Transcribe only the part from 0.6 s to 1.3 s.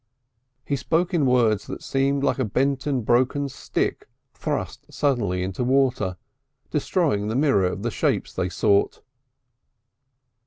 He spoke in